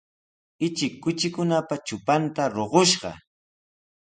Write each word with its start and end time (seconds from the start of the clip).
Ichik 0.65 0.93
kuchikunapa 1.03 1.75
trupanta 1.85 2.43
ruqushqa. 2.55 3.11